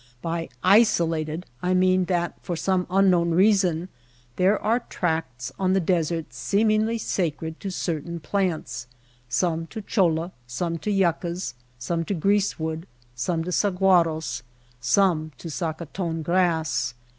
By" 0.23 0.49
isolated 0.79 1.41
^^ 1.41 1.45
I 1.61 1.75
mean 1.75 2.05
that 2.05 2.33
for 2.41 2.55
some 2.55 2.87
unknown 2.89 3.35
reason 3.35 3.87
there 4.35 4.59
are 4.59 4.79
tracts 4.79 5.51
on 5.59 5.73
the 5.73 5.79
desert 5.79 6.33
seemingly 6.33 6.97
sacred 6.97 7.59
to 7.59 7.69
certain 7.69 8.19
plants, 8.19 8.87
some 9.29 9.67
to 9.67 9.79
cholla, 9.83 10.31
some 10.47 10.79
to 10.79 10.89
yuccas, 10.91 11.53
some 11.77 12.03
to 12.05 12.15
grease 12.15 12.57
wood, 12.57 12.87
some 13.13 13.43
to 13.43 13.51
sahuaros, 13.51 14.41
some 14.79 15.33
to 15.37 15.49
sacaton 15.49 16.23
grass. 16.23 16.95